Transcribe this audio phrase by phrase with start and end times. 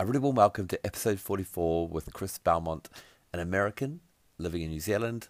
[0.00, 2.88] A really warm welcome to episode 44 with Chris Belmont,
[3.34, 4.00] an American
[4.38, 5.28] living in New Zealand.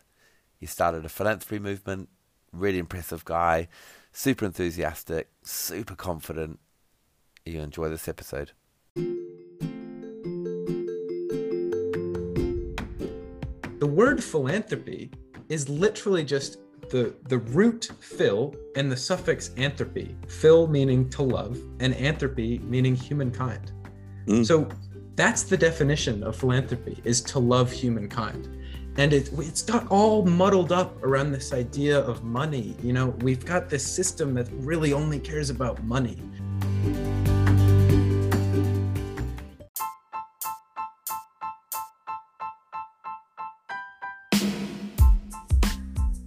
[0.60, 2.08] He started a philanthropy movement,
[2.52, 3.66] really impressive guy,
[4.12, 6.60] super enthusiastic, super confident.
[7.44, 8.52] You enjoy this episode.
[13.80, 15.10] The word philanthropy
[15.48, 16.58] is literally just
[16.90, 20.14] the, the root phil and the suffix anthropy.
[20.28, 23.72] Phil meaning to love, and anthropy meaning humankind.
[24.30, 24.46] Mm.
[24.46, 24.68] So
[25.16, 28.48] that's the definition of philanthropy is to love humankind.
[28.96, 32.76] And it, it's got all muddled up around this idea of money.
[32.82, 36.16] You know, we've got this system that really only cares about money.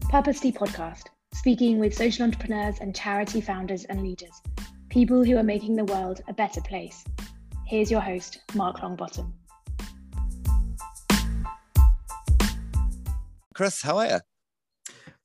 [0.09, 4.41] Purposely podcast, speaking with social entrepreneurs and charity founders and leaders,
[4.89, 7.03] people who are making the world a better place.
[7.65, 9.31] Here's your host, Mark Longbottom.
[13.53, 14.19] Chris, how are you?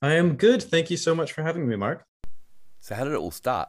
[0.01, 0.63] I am good.
[0.63, 2.05] Thank you so much for having me, Mark.
[2.81, 3.69] So, how did it all start?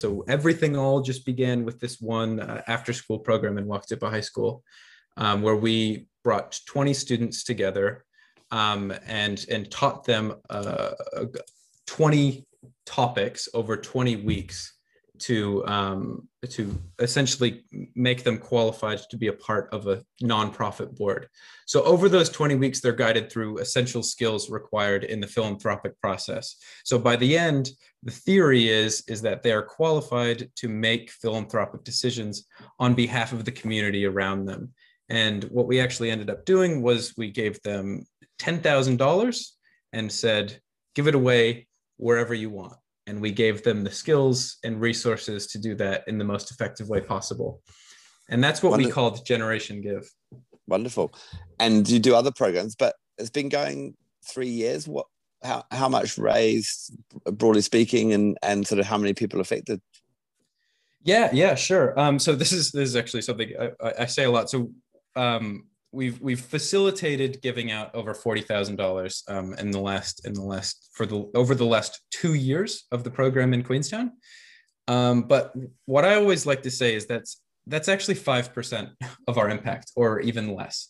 [0.00, 4.20] So, everything all just began with this one uh, after school program in Wakatipu High
[4.20, 4.62] School,
[5.16, 8.04] um, where we brought 20 students together
[8.52, 10.92] um, and and taught them uh,
[11.86, 12.46] 20
[12.86, 14.76] topics over 20 weeks
[15.18, 21.28] to um, to essentially make them qualified to be a part of a nonprofit board.
[21.66, 26.56] So over those 20 weeks, they're guided through essential skills required in the philanthropic process.
[26.84, 27.70] So by the end,
[28.02, 32.46] the theory is is that they are qualified to make philanthropic decisions
[32.78, 34.72] on behalf of the community around them.
[35.10, 38.06] And what we actually ended up doing was we gave them
[38.40, 39.46] $10,000
[39.92, 40.58] and said,
[40.94, 41.66] give it away
[41.98, 42.76] wherever you want.
[43.06, 46.88] And we gave them the skills and resources to do that in the most effective
[46.88, 47.62] way possible.
[48.28, 48.88] And that's what Wonderful.
[48.88, 50.08] we called Generation Give.
[50.68, 51.12] Wonderful.
[51.58, 54.86] And you do other programs, but it's been going three years.
[54.86, 55.06] What,
[55.42, 56.94] how, how much raised,
[57.24, 59.80] broadly speaking, and, and sort of how many people affected?
[61.02, 61.98] Yeah, yeah, sure.
[61.98, 64.50] Um, so this is this is actually something I, I say a lot.
[64.50, 64.70] So
[65.16, 70.34] um, we've we've facilitated giving out over forty thousand um, dollars in the last in
[70.34, 74.12] the last for the over the last two years of the program in Queenstown.
[74.88, 75.52] Um, but
[75.86, 78.90] what I always like to say is that's that's actually five percent
[79.28, 80.88] of our impact, or even less.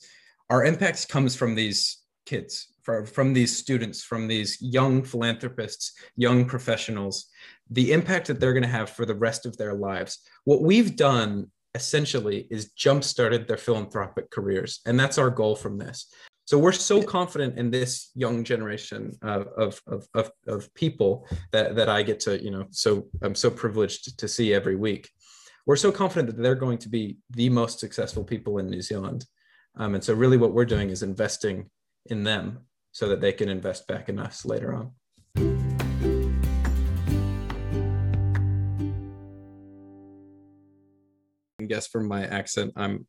[0.49, 6.45] Our impact comes from these kids, from, from these students, from these young philanthropists, young
[6.45, 7.27] professionals.
[7.71, 10.19] The impact that they're going to have for the rest of their lives.
[10.45, 14.81] What we've done essentially is jump started their philanthropic careers.
[14.87, 16.07] And that's our goal from this.
[16.47, 21.77] So we're so confident in this young generation of, of, of, of, of people that,
[21.77, 25.09] that I get to, you know, so I'm so privileged to see every week.
[25.67, 29.27] We're so confident that they're going to be the most successful people in New Zealand.
[29.77, 31.71] Um, and so really what we're doing is investing
[32.07, 35.70] in them so that they can invest back in us later on.
[41.71, 43.07] Guess from my accent, I'm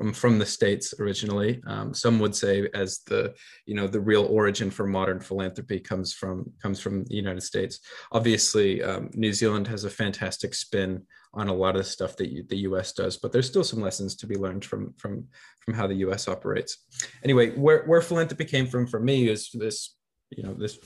[0.00, 1.60] I'm from the states originally.
[1.66, 3.34] Um, some would say as the
[3.66, 7.80] you know the real origin for modern philanthropy comes from comes from the United States.
[8.12, 11.02] Obviously, um, New Zealand has a fantastic spin
[11.34, 12.92] on a lot of the stuff that you, the U.S.
[12.92, 15.26] does, but there's still some lessons to be learned from from
[15.62, 16.28] from how the U.S.
[16.28, 16.72] operates.
[17.24, 19.96] Anyway, where where philanthropy came from for me is this
[20.30, 20.78] you know this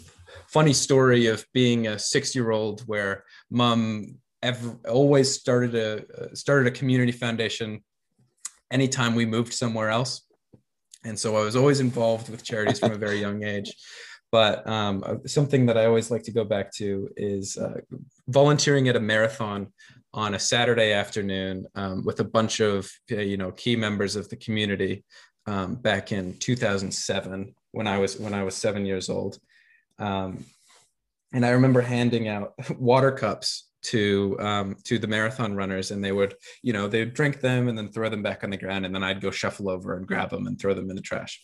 [0.47, 6.67] funny story of being a six year old where mom ever always started a started
[6.67, 7.83] a community foundation
[8.73, 10.23] anytime we moved somewhere else.
[11.05, 13.73] And so i was always involved with charities from a very young age.
[14.31, 17.81] But um, uh, something that i always like to go back to is uh,
[18.29, 19.69] volunteering at a marathon
[20.13, 24.29] on a saturday afternoon um, with a bunch of uh, you know key members of
[24.29, 25.05] the community
[25.47, 29.39] um, back in 2007 when i was when i was seven years old.
[29.99, 30.45] Um,
[31.33, 36.13] and i remember handing out water cups to um, to the marathon runners and they
[36.13, 38.95] would you know they'd drink them and then throw them back on the ground and
[38.95, 41.41] then i'd go shuffle over and grab them and throw them in the trash.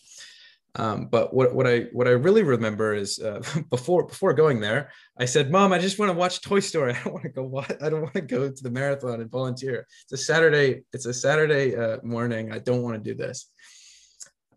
[0.77, 4.91] Um, but what, what i what i really remember is uh, before before going there
[5.17, 6.93] i said mom i just want to watch toy story.
[6.95, 9.87] I don't want to go i don't want to go to the marathon and volunteer.
[10.03, 12.51] It's a saturday it's a saturday uh, morning.
[12.51, 13.49] I don't want to do this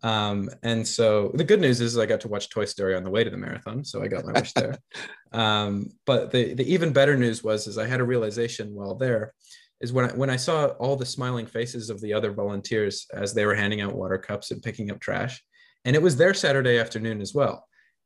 [0.01, 3.09] um, and so the good news is I got to watch Toy Story on the
[3.09, 4.77] way to the marathon, so I got my wish there.
[5.31, 9.35] Um, but the the even better news was is I had a realization while there
[9.79, 13.35] is when I, when I saw all the smiling faces of the other volunteers as
[13.35, 15.39] they were handing out water cups and picking up trash,
[15.85, 17.63] and it was their Saturday afternoon as well,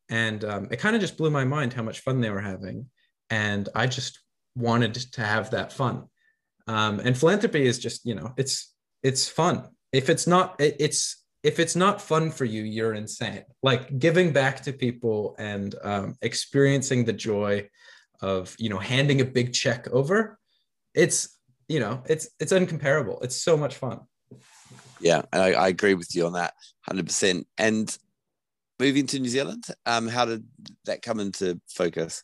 [0.09, 2.87] and um, it kind of just blew my mind how much fun they were having,
[3.29, 4.19] and I just
[4.53, 6.03] wanted to have that fun.
[6.67, 9.69] Um, and philanthropy is just you know it's it's fun.
[9.93, 13.43] If it's not, it, it's if it's not fun for you, you're insane.
[13.61, 17.69] Like giving back to people and um, experiencing the joy
[18.21, 20.39] of you know handing a big check over.
[20.95, 21.37] It's
[21.67, 23.23] you know it's it's uncomparable.
[23.23, 23.99] It's so much fun.
[25.01, 27.45] Yeah, I, I agree with you on that, hundred percent.
[27.57, 27.95] And
[28.79, 30.45] moving to New Zealand, um, how did
[30.85, 32.23] that come into focus?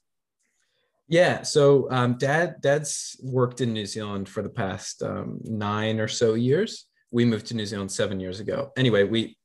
[1.09, 6.07] Yeah, so um, dad dad's worked in New Zealand for the past um, nine or
[6.07, 6.85] so years.
[7.11, 8.71] We moved to New Zealand seven years ago.
[8.77, 9.37] Anyway, we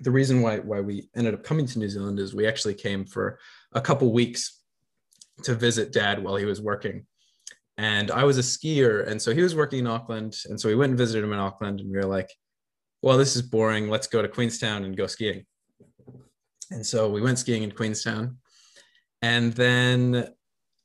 [0.00, 3.04] the reason why why we ended up coming to New Zealand is we actually came
[3.04, 3.38] for
[3.72, 4.60] a couple weeks
[5.42, 7.06] to visit dad while he was working.
[7.76, 10.74] And I was a skier, and so he was working in Auckland, and so we
[10.74, 12.28] went and visited him in Auckland, and we were like,
[13.02, 13.88] "Well, this is boring.
[13.88, 15.46] Let's go to Queenstown and go skiing."
[16.70, 18.38] And so we went skiing in Queenstown,
[19.22, 20.34] and then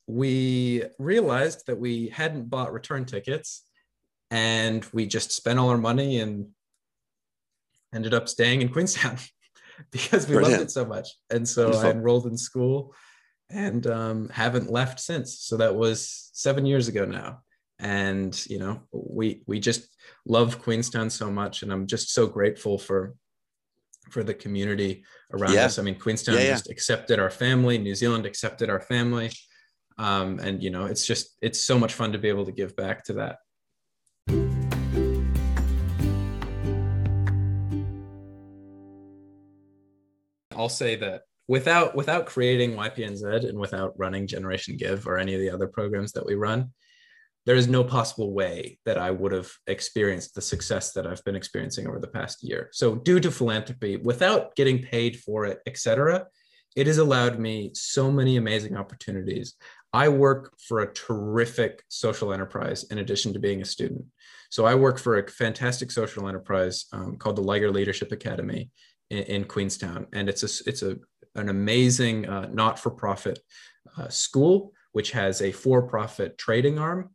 [0.08, 3.64] we realized that we hadn't bought return tickets
[4.34, 6.48] and we just spent all our money and
[7.94, 9.18] ended up staying in Queenstown
[9.92, 10.54] because we Brilliant.
[10.60, 11.08] loved it so much.
[11.30, 11.88] And so Wonderful.
[11.88, 12.96] I enrolled in school
[13.52, 15.38] and um, haven't left since.
[15.42, 17.42] So that was seven years ago now.
[17.78, 19.88] And you know, we we just
[20.26, 23.16] love Queenstown so much, and I'm just so grateful for
[24.10, 25.66] for the community around yeah.
[25.66, 25.80] us.
[25.80, 26.52] I mean, Queenstown yeah, yeah.
[26.52, 27.78] just accepted our family.
[27.78, 29.32] New Zealand accepted our family
[29.98, 32.76] um, and you know it's just it's so much fun to be able to give
[32.76, 33.38] back to that
[40.64, 45.42] i'll say that without without creating ypnz and without running generation give or any of
[45.42, 46.72] the other programs that we run
[47.46, 51.36] there is no possible way that i would have experienced the success that i've been
[51.36, 52.70] experiencing over the past year.
[52.72, 56.26] So due to philanthropy without getting paid for it etc
[56.76, 59.56] it has allowed me so many amazing opportunities.
[59.92, 64.06] I work for a terrific social enterprise in addition to being a student.
[64.50, 68.70] So I work for a fantastic social enterprise um, called the Liger Leadership Academy
[69.14, 70.98] in, in, Queenstown, and it's a it's a
[71.36, 73.40] an amazing uh, not-for-profit
[73.98, 77.10] uh, school which has a for-profit trading arm,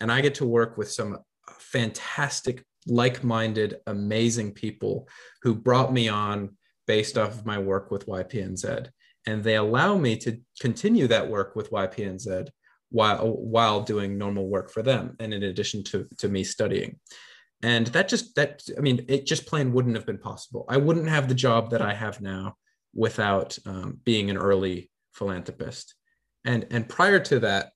[0.00, 1.18] and I get to work with some
[1.58, 5.06] fantastic, like-minded, amazing people
[5.42, 6.56] who brought me on
[6.86, 8.88] based off of my work with YPNZ
[9.28, 12.48] and they allow me to continue that work with YPNZ
[12.90, 16.98] while while doing normal work for them and in addition to to me studying
[17.62, 20.64] and that just that i mean it just plain wouldn't have been possible.
[20.68, 22.56] I wouldn't have the job that i have now
[22.94, 25.94] without um, being an early philanthropist.
[26.44, 27.72] And and prior to that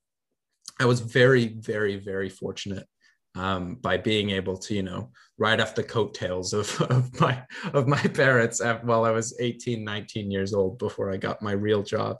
[0.81, 2.87] i was very very very fortunate
[3.35, 7.43] um, by being able to you know ride off the coattails of, of my
[7.73, 11.83] of my parents while I was 18 19 years old before I got my real
[11.83, 12.19] job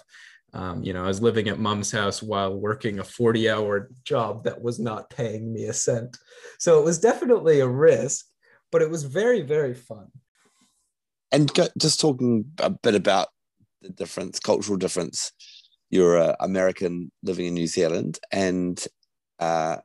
[0.53, 4.45] um, you know I was living at mom's house while working a 40 hour job
[4.45, 6.17] that was not paying me a cent.
[6.59, 8.27] So it was definitely a risk
[8.71, 10.09] but it was very very fun.
[11.31, 13.29] And just talking a bit about
[13.81, 15.33] the difference cultural difference.
[15.91, 18.83] You're an American living in New Zealand and
[19.39, 19.77] uh,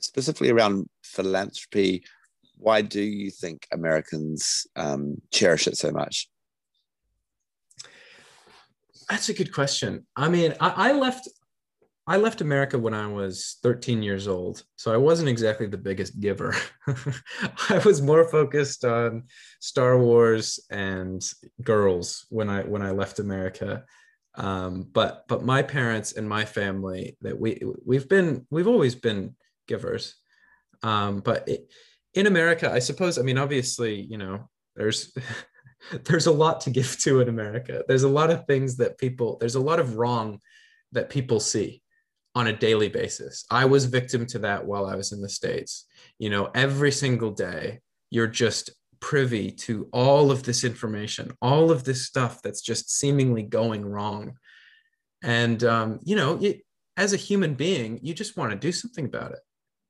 [0.00, 2.04] specifically around philanthropy,
[2.56, 6.28] why do you think Americans um, cherish it so much?
[9.08, 10.06] That's a good question.
[10.16, 11.28] I mean, I, I, left
[12.06, 16.20] I left America when I was 13 years old, so I wasn't exactly the biggest
[16.20, 16.54] giver.
[17.70, 19.24] I was more focused on
[19.60, 21.22] Star Wars and
[21.62, 23.84] girls when I when I left America.
[24.36, 29.36] Um, but but my parents and my family that we we've been we've always been
[29.66, 30.14] givers.
[30.82, 31.72] Um, but it,
[32.12, 35.12] in America, I suppose, I mean, obviously, you know, there's
[36.04, 37.84] there's a lot to give to in America.
[37.86, 40.40] There's a lot of things that people, there's a lot of wrong
[40.92, 41.82] that people see
[42.34, 43.44] on a daily basis.
[43.50, 45.86] I was victim to that while I was in the States.
[46.18, 51.84] You know, every single day, you're just privy to all of this information, all of
[51.84, 54.34] this stuff that's just seemingly going wrong.
[55.22, 56.62] And, um, you know, it,
[56.96, 59.40] as a human being, you just want to do something about it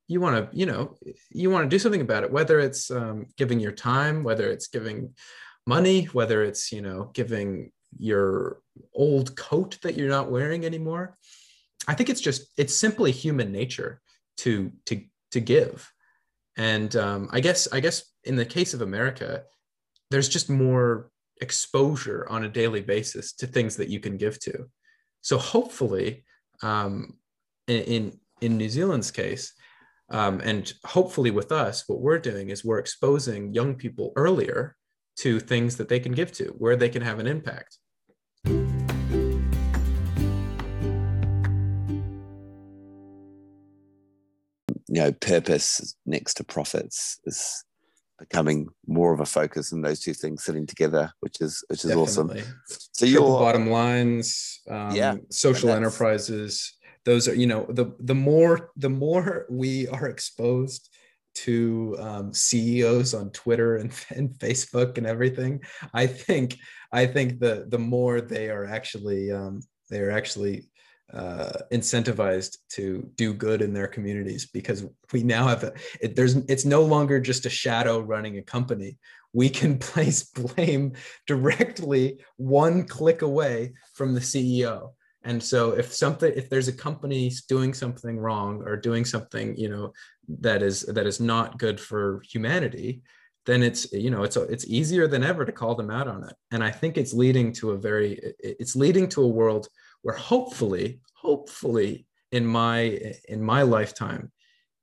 [0.07, 0.95] you want to you know
[1.31, 4.67] you want to do something about it whether it's um, giving your time whether it's
[4.67, 5.13] giving
[5.67, 8.59] money whether it's you know giving your
[8.93, 11.17] old coat that you're not wearing anymore.
[11.87, 14.01] I think it's just it's simply human nature
[14.37, 15.91] to to to give.
[16.57, 19.43] And um, i guess i guess in the case of america
[20.09, 24.69] there's just more exposure on a daily basis to things that you can give to.
[25.19, 26.23] So hopefully
[26.63, 27.17] um,
[27.67, 29.53] in, in new zealand's case
[30.09, 34.75] um, and hopefully, with us, what we're doing is we're exposing young people earlier
[35.17, 37.77] to things that they can give to, where they can have an impact.
[44.95, 47.65] you know, purpose next to profits is
[48.17, 51.91] becoming more of a focus and those two things sitting together, which is which is
[51.91, 52.41] Definitely.
[52.41, 52.61] awesome.
[52.93, 58.71] So your bottom lines, um, yeah, social enterprises, those are you know the the more
[58.77, 60.89] the more we are exposed
[61.35, 65.61] to um, CEOs on Twitter and, and Facebook and everything,
[65.93, 66.57] I think
[66.91, 70.69] I think the the more they are actually um, they are actually
[71.13, 76.35] uh, incentivized to do good in their communities because we now have a, it, there's
[76.35, 78.97] it's no longer just a shadow running a company.
[79.33, 80.93] We can place blame
[81.27, 84.93] directly one click away from the ceo
[85.25, 89.67] and so if something if there's a company doing something wrong or doing something you
[89.67, 89.91] know
[90.39, 93.01] that is that is not good for humanity
[93.45, 96.33] then it's you know it's it's easier than ever to call them out on it.
[96.51, 99.67] And i think it's leading to a very it's leading to a world
[100.01, 104.31] where hopefully hopefully in my in my lifetime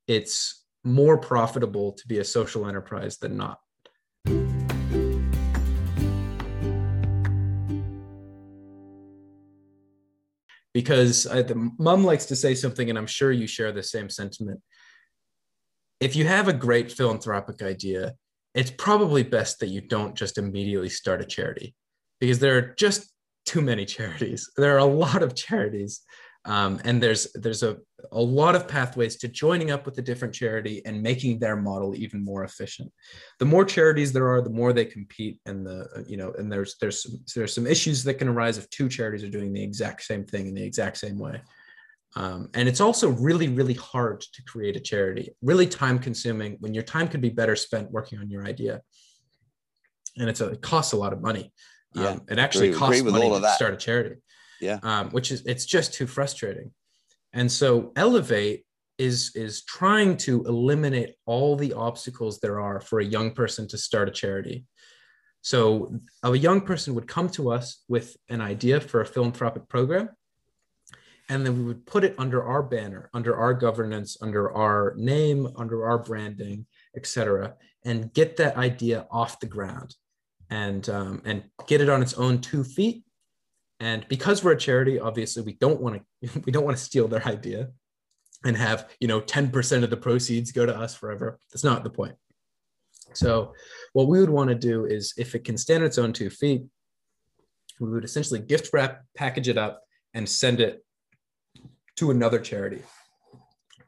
[0.07, 3.59] it's more profitable to be a social enterprise than not
[10.75, 14.09] because I, the mom likes to say something and i'm sure you share the same
[14.09, 14.61] sentiment
[16.01, 18.15] if you have a great philanthropic idea
[18.55, 21.75] it's probably best that you don't just immediately start a charity
[22.21, 23.13] because there are just
[23.45, 24.51] too many charities.
[24.57, 26.01] There are a lot of charities.
[26.45, 27.79] Um, and there's there's a,
[28.11, 31.95] a lot of pathways to joining up with a different charity and making their model
[31.95, 32.93] even more efficient.
[33.39, 36.77] The more charities there are, the more they compete, and the you know and there's
[36.81, 40.03] there's some, there's some issues that can arise if two charities are doing the exact
[40.03, 41.41] same thing in the exact same way.
[42.17, 46.75] Um, and it's also really really hard to create a charity, really time consuming when
[46.75, 48.83] your time could be better spent working on your idea,
[50.19, 51.53] and it's a, it costs a lot of money.
[51.95, 54.17] Yeah, um, it actually agree, costs agree money to start a charity.
[54.63, 56.73] Yeah, um, which is it's just too frustrating.
[57.33, 58.65] And so Elevate
[58.99, 63.77] is is trying to eliminate all the obstacles there are for a young person to
[63.77, 64.65] start a charity.
[65.41, 70.11] So a young person would come to us with an idea for a philanthropic program,
[71.29, 75.49] and then we would put it under our banner, under our governance, under our name,
[75.57, 76.67] under our branding,
[76.97, 77.55] etc.,
[77.85, 79.97] and get that idea off the ground
[80.51, 83.03] and um, and get it on its own two feet.
[83.83, 87.09] And because we're a charity, obviously we don't want to we don't want to steal
[87.09, 87.71] their idea
[88.45, 91.41] and have you know 10% of the proceeds go to us forever.
[91.53, 92.15] That's not the point.
[93.13, 93.55] So
[93.93, 96.63] what we would want to do is if it can stand its own two feet,
[97.81, 99.83] we would essentially gift wrap, package it up,
[100.15, 100.85] and send it
[101.97, 102.83] to another charity.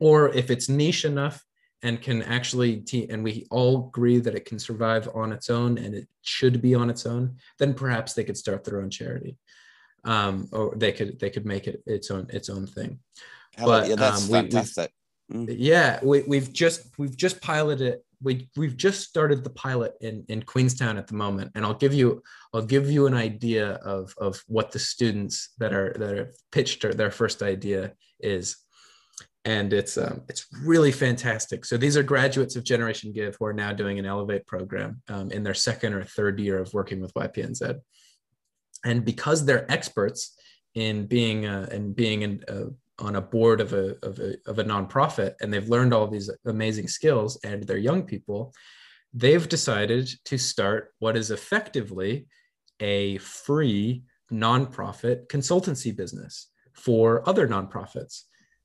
[0.01, 1.45] Or if it's niche enough
[1.83, 5.79] and can actually te- and we all agree that it can survive on its own
[5.79, 9.37] and it should be on its own then perhaps they could start their own charity
[10.05, 12.99] um, or they could they could make it its own its own thing.
[13.59, 14.93] But yeah, that's um, we, fantastic.
[15.33, 15.55] Mm.
[15.59, 20.43] yeah we, we've just we've just piloted we we've just started the pilot in in
[20.43, 21.53] queenstown at the moment.
[21.55, 25.73] And i'll give you i'll give you an idea of of what the students that
[25.73, 28.57] are that have pitched their first idea is.
[29.47, 31.67] And it's um, it's really fantastic.
[31.67, 35.31] So these are graduates of Generation Give who are now doing an Elevate program um,
[35.31, 37.79] in their second or third year of working with YPNZ,
[38.85, 40.37] and because they're experts
[40.75, 42.67] in being uh, and being in, uh,
[42.99, 46.31] on a board of a, of a of a nonprofit, and they've learned all these
[46.47, 48.53] amazing skills, and they're young people,
[49.13, 52.27] they've decided to start what is effectively
[52.81, 58.23] a free nonprofit consultancy business for other nonprofits.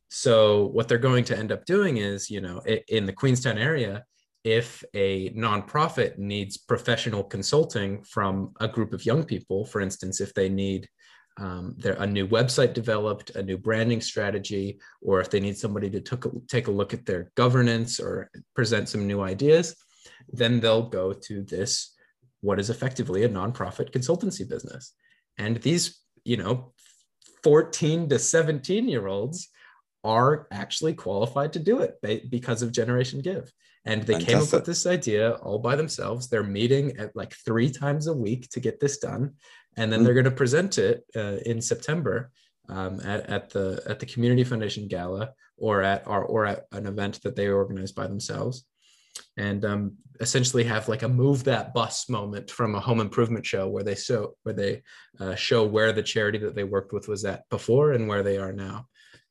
[0.09, 4.03] So what they're going to end up doing is, you know, in the Queenstown area,
[4.43, 10.33] if a nonprofit needs professional consulting from a group of young people, for instance, if
[10.33, 10.87] they need
[11.39, 16.01] um, a new website developed, a new branding strategy, or if they need somebody to
[16.01, 19.75] took, take a look at their governance or present some new ideas,
[20.31, 21.95] then they'll go to this,
[22.41, 24.93] what is effectively a nonprofit consultancy business.
[25.37, 26.73] And these, you know,
[27.43, 29.49] 14 to 17 year olds
[30.03, 33.51] are actually qualified to do it because of Generation Give.
[33.85, 34.35] And they Fantastic.
[34.35, 36.27] came up with this idea all by themselves.
[36.27, 39.35] They're meeting at like three times a week to get this done,
[39.77, 42.31] and then mm they're going to present it uh, in September
[42.67, 46.87] um, at, at the at the Community Foundation Gala or at or, or at an
[46.87, 48.65] event that they organized by themselves,
[49.37, 53.69] and um, essentially have like a move that bus moment from a home improvement show
[53.69, 54.81] where they show where they
[55.21, 58.37] uh, show where the charity that they worked with was at before and where they
[58.37, 58.85] are now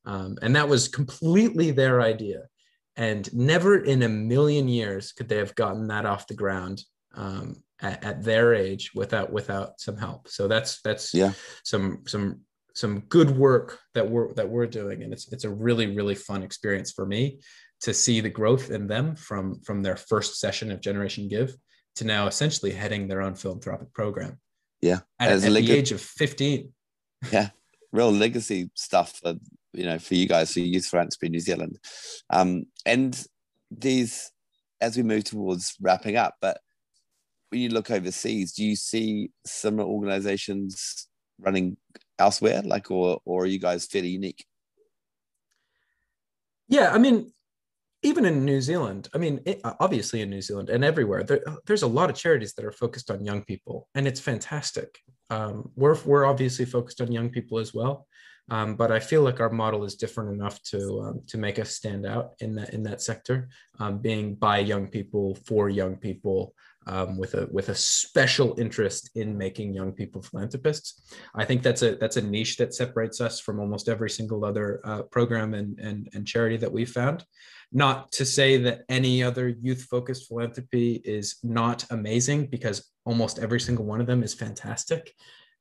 [0.09, 2.45] um, and that was completely their idea.
[2.99, 6.83] And never in a million years could they have gotten that off the ground
[7.15, 10.29] um, at, at, their age without without some help.
[10.29, 11.33] So that's that's yeah.
[11.65, 12.41] some some
[12.75, 15.03] some good work that we're that we're doing.
[15.03, 17.39] And it's it's a really really fun experience for me
[17.83, 21.55] to see the growth in them from from their first session of generation give
[21.97, 24.39] to now essentially heading their own philanthropic program.
[24.83, 25.01] Yeah.
[25.19, 26.73] At, at leg- the age of 15
[27.33, 27.51] yeah.
[27.93, 29.35] Real legacy stuff for
[29.73, 31.79] you know for you guys for youth philanthropy new zealand.
[32.31, 33.23] Um and
[33.71, 34.31] these
[34.81, 36.59] as we move towards wrapping up but
[37.51, 41.09] when you look overseas do you see similar organizations
[41.41, 41.77] running
[42.19, 42.63] elsewhere?
[42.63, 44.45] Like or or are you guys fairly unique?
[46.69, 47.33] Yeah i mean
[48.03, 51.83] even in New Zealand, I mean, it, obviously in New Zealand and everywhere, there, there's
[51.83, 54.99] a lot of charities that are focused on young people, and it's fantastic.
[55.31, 58.07] Um, we're we're obviously focused on young people as well,
[58.51, 61.71] um, but I feel like our model is different enough to um, to make us
[61.71, 66.55] stand out in that in that sector, um, being by young people for young people,
[66.87, 71.15] um, with a with a special interest in making young people philanthropists.
[71.35, 74.81] I think that's a that's a niche that separates us from almost every single other
[74.85, 77.25] uh, program and, and and charity that we've found.
[77.71, 83.61] Not to say that any other youth focused philanthropy is not amazing, because almost every
[83.61, 85.13] single one of them is fantastic.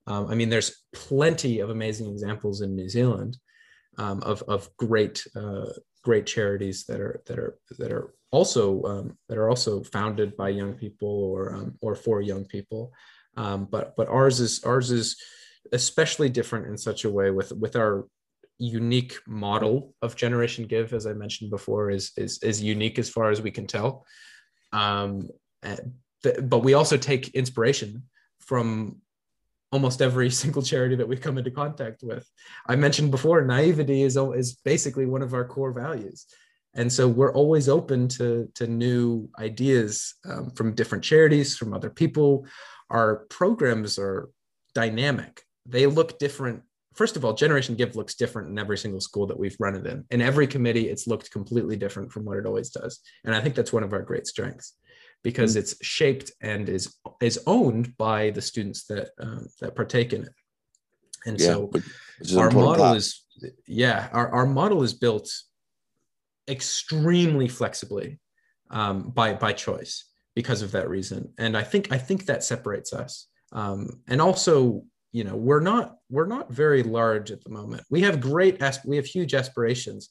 [0.07, 3.37] Um, I mean, there's plenty of amazing examples in New Zealand
[3.97, 5.67] um, of of great uh,
[6.03, 10.49] great charities that are that are that are also um, that are also founded by
[10.49, 12.93] young people or um, or for young people.
[13.35, 15.21] Um, but but ours is ours is
[15.73, 18.07] especially different in such a way with with our
[18.59, 23.29] unique model of generation give as i mentioned before is is is unique as far
[23.29, 24.03] as we can tell
[24.73, 25.29] um,
[26.41, 28.03] but we also take inspiration
[28.39, 28.99] from
[29.71, 32.29] almost every single charity that we come into contact with.
[32.67, 36.25] I mentioned before naivety is is basically one of our core values.
[36.73, 41.89] And so we're always open to to new ideas um, from different charities from other
[41.89, 42.45] people.
[42.89, 44.29] Our programs are
[44.75, 45.41] dynamic.
[45.65, 46.63] They look different.
[46.93, 49.85] First of all generation give looks different in every single school that we've run it
[49.87, 50.05] in.
[50.11, 52.99] In every committee it's looked completely different from what it always does.
[53.23, 54.73] And i think that's one of our great strengths
[55.23, 55.59] because mm-hmm.
[55.59, 60.33] it's shaped and is is owned by the students that um, that partake in it
[61.25, 61.71] and yeah, so
[62.37, 62.97] our model part.
[62.97, 63.25] is
[63.67, 65.29] yeah our, our model is built
[66.47, 68.19] extremely flexibly
[68.69, 70.05] um, by by choice
[70.37, 71.33] because of that reason.
[71.39, 73.25] And I think I think that separates us.
[73.53, 77.83] Um, and also, you know, we're not we're not very large at the moment.
[77.89, 80.09] We have great we have huge aspirations,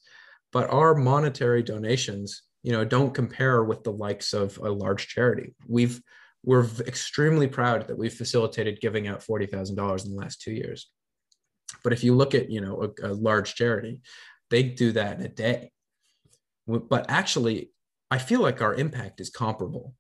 [0.53, 5.55] but our monetary donations, you know, don't compare with the likes of a large charity.
[5.67, 6.01] We've
[6.43, 10.53] we're extremely proud that we've facilitated giving out forty thousand dollars in the last two
[10.53, 10.91] years.
[11.83, 14.01] But if you look at you know a, a large charity,
[14.51, 15.71] they do that in a day
[16.67, 17.71] but actually
[18.11, 19.95] i feel like our impact is comparable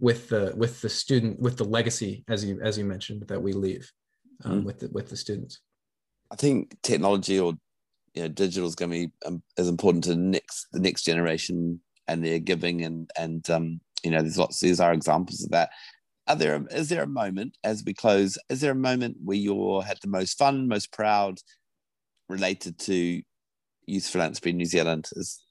[0.00, 3.52] with the with the student with the legacy as you as you mentioned that we
[3.52, 3.90] leave
[4.44, 4.64] um, mm.
[4.64, 5.60] with the with the students
[6.30, 7.54] i think technology or
[8.14, 11.04] you know digital is going to be um, as important to the next the next
[11.04, 15.50] generation and their giving and and um you know there's lots these are examples of
[15.50, 15.70] that
[16.26, 19.82] are there is there a moment as we close is there a moment where you're
[19.82, 21.38] had the most fun most proud
[22.28, 23.22] related to
[23.86, 25.42] youth philanthropy in new zealand is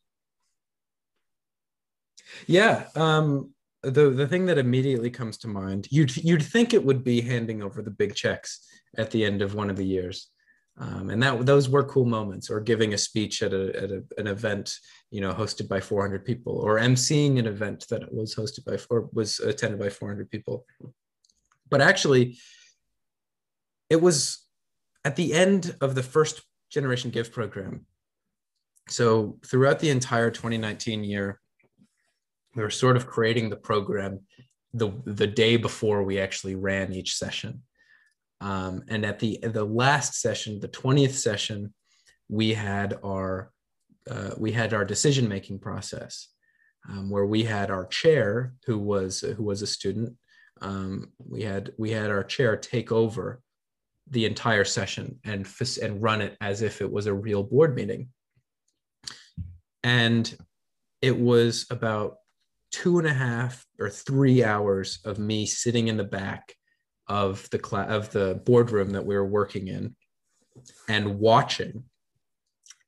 [2.46, 2.86] yeah.
[2.96, 7.22] Um, the the thing that immediately comes to mind, you'd you'd think it would be
[7.22, 8.66] handing over the big checks
[8.98, 10.30] at the end of one of the years.
[10.80, 14.04] Um, and that those were cool moments or giving a speech at, a, at a,
[14.20, 14.78] an event
[15.10, 19.10] you know hosted by 400 people or emceeing an event that was hosted by or
[19.12, 20.66] was attended by 400 people
[21.68, 22.38] but actually
[23.90, 24.46] it was
[25.04, 27.88] at the end of the first generation gift program
[28.88, 31.40] so throughout the entire 2019 year
[32.58, 34.20] we were sort of creating the program
[34.74, 37.64] the the day before we actually ran each session.
[38.40, 41.74] Um, and at the the last session, the twentieth session,
[42.30, 43.52] we had our
[44.10, 46.30] uh, we had our decision making process,
[46.90, 50.16] um, where we had our chair who was who was a student.
[50.62, 53.42] Um, we had we had our chair take over
[54.10, 55.48] the entire session and
[55.82, 58.10] and run it as if it was a real board meeting.
[59.84, 60.36] And
[61.02, 62.18] it was about
[62.72, 66.54] two and a half or three hours of me sitting in the back
[67.10, 69.96] of the class of the boardroom that we were working in
[70.88, 71.84] and watching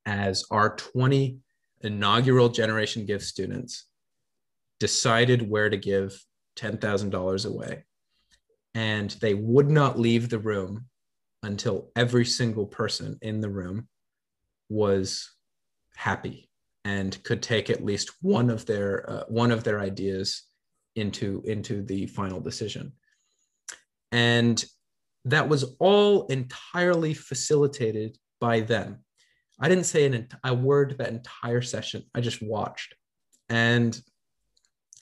[0.05, 1.37] as our 20
[1.81, 3.85] inaugural generation give students
[4.79, 6.19] decided where to give
[6.57, 7.85] $10,000 away.
[8.73, 10.85] And they would not leave the room
[11.43, 13.87] until every single person in the room
[14.69, 15.31] was
[15.95, 16.49] happy
[16.85, 20.43] and could take at least one of their uh, one of their ideas
[20.95, 22.93] into into the final decision
[24.11, 24.63] and
[25.25, 28.99] that was all entirely facilitated by them.
[29.59, 32.03] I didn't say an, a word that entire session.
[32.15, 32.95] I just watched.
[33.49, 33.99] And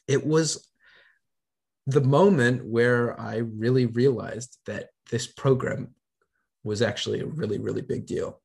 [0.07, 0.67] it was
[1.85, 5.95] the moment where I really realized that this program
[6.63, 8.41] was actually a really, really big deal.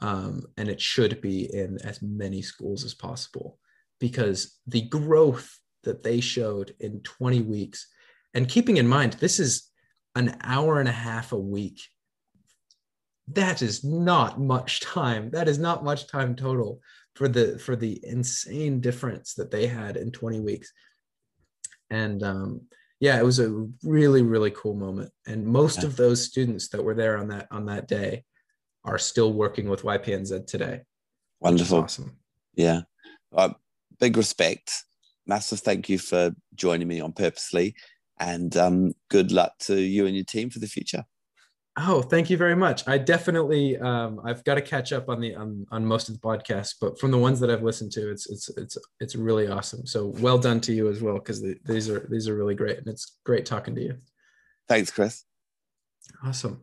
[0.00, 3.58] Um, and it should be in as many schools as possible
[3.98, 7.86] because the growth that they showed in 20 weeks,
[8.34, 9.70] and keeping in mind, this is
[10.16, 11.80] an hour and a half a week.
[13.28, 15.30] That is not much time.
[15.30, 16.80] That is not much time total
[17.14, 20.72] for the for the insane difference that they had in 20 weeks.
[21.90, 22.62] And um,
[22.98, 25.12] yeah, it was a really really cool moment.
[25.26, 25.86] And most yeah.
[25.86, 28.24] of those students that were there on that on that day
[28.84, 30.82] are still working with YPNZ today.
[31.40, 32.16] Wonderful, awesome.
[32.54, 32.82] Yeah,
[33.34, 33.50] uh,
[33.98, 34.84] big respect.
[35.26, 37.74] Massive thank you for joining me on purposely,
[38.18, 41.04] and um, good luck to you and your team for the future.
[41.78, 42.88] Oh, thank you very much.
[42.88, 46.20] I definitely um, I've got to catch up on the on, on most of the
[46.20, 49.86] podcasts, but from the ones that I've listened to, it's it's it's it's really awesome.
[49.86, 52.78] So well done to you as well, because the, these are these are really great,
[52.78, 53.98] and it's great talking to you.
[54.68, 55.24] Thanks, Chris.
[56.24, 56.62] Awesome.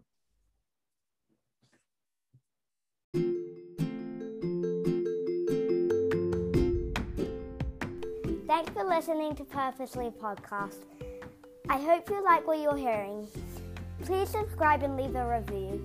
[8.47, 10.85] Thanks for listening to Purposely Podcast.
[11.69, 13.26] I hope you like what you're hearing.
[14.04, 15.82] Please subscribe and leave a review.